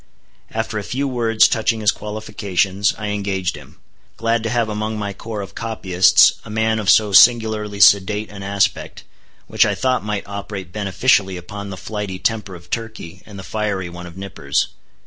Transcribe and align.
After 0.49 0.79
a 0.79 0.83
few 0.83 1.07
words 1.07 1.47
touching 1.47 1.79
his 1.81 1.91
qualifications, 1.91 2.95
I 2.97 3.09
engaged 3.09 3.55
him, 3.55 3.77
glad 4.17 4.41
to 4.41 4.49
have 4.49 4.67
among 4.67 4.97
my 4.97 5.13
corps 5.13 5.41
of 5.43 5.53
copyists 5.53 6.33
a 6.43 6.49
man 6.49 6.79
of 6.79 6.89
so 6.89 7.11
singularly 7.13 7.79
sedate 7.79 8.31
an 8.31 8.41
aspect, 8.41 9.03
which 9.45 9.63
I 9.63 9.75
thought 9.75 10.03
might 10.03 10.25
operate 10.27 10.73
beneficially 10.73 11.37
upon 11.37 11.69
the 11.69 11.77
flighty 11.77 12.17
temper 12.17 12.55
of 12.55 12.71
Turkey, 12.71 13.21
and 13.27 13.37
the 13.37 13.43
fiery 13.43 13.89
one 13.91 14.07
of 14.07 14.17
Nippers. 14.17 14.69